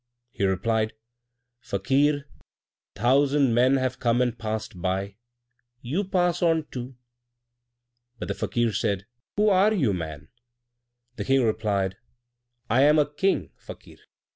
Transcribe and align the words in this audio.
He 0.31 0.45
replied, 0.45 0.93
"Fakir, 1.59 2.25
a 2.95 2.99
thousand 2.99 3.53
men 3.53 3.77
have 3.77 3.99
come 3.99 4.19
and 4.19 4.35
passed 4.35 4.81
by; 4.81 5.17
you 5.79 6.03
pass 6.03 6.41
on 6.41 6.63
too." 6.71 6.95
But 8.17 8.27
the 8.29 8.33
Fakir 8.33 8.73
said, 8.73 9.05
"Who 9.35 9.49
are 9.49 9.71
you, 9.75 9.93
man?" 9.93 10.29
The 11.17 11.25
King 11.25 11.43
replied, 11.43 11.97
"I 12.67 12.81
am 12.81 12.97
a 12.97 13.07
King, 13.13 13.51
Fakir. 13.55 13.99